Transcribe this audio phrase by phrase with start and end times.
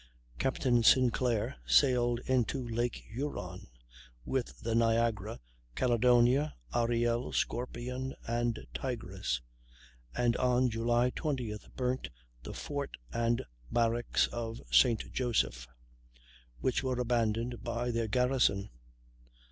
[0.39, 3.67] Captain Sinclair sailed into Lake Huron
[4.25, 5.39] with the Niagara,
[5.75, 9.41] Caledonia, Ariel, Scorpion, and Tigress,
[10.15, 12.09] and on July 20th burnt
[12.41, 15.13] the fort and barracks of St.
[15.13, 15.67] Joseph,
[16.59, 18.71] which were abandoned by their garrison.